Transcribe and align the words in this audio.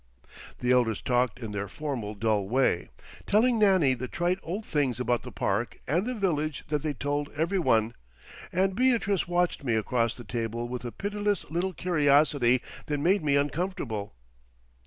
The 0.61 0.71
elders 0.71 0.99
talked 0.99 1.37
in 1.39 1.51
their 1.51 1.67
formal 1.67 2.15
dull 2.15 2.49
way—telling 2.49 3.59
Nannie 3.59 3.93
the 3.93 4.07
trite 4.07 4.39
old 4.41 4.65
things 4.65 4.99
about 4.99 5.21
the 5.21 5.31
park 5.31 5.79
and 5.87 6.07
the 6.07 6.15
village 6.15 6.65
that 6.69 6.81
they 6.81 6.95
told 6.95 7.29
every 7.35 7.59
one, 7.59 7.93
and 8.51 8.75
Beatrice 8.75 9.27
watched 9.27 9.63
me 9.63 9.75
across 9.75 10.15
the 10.15 10.23
table 10.23 10.67
with 10.67 10.83
a 10.85 10.91
pitiless 10.91 11.45
little 11.51 11.73
curiosity 11.73 12.63
that 12.87 12.97
made 12.99 13.23
me 13.23 13.35
uncomfortable. 13.35 14.15